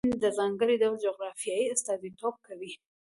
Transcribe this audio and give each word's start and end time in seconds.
د 0.01 0.03
کابل 0.05 0.11
سیند 0.17 0.21
د 0.23 0.27
ځانګړي 0.37 0.75
ډول 0.81 0.95
جغرافیې 1.05 1.69
استازیتوب 1.73 2.35
کوي. 2.47 2.71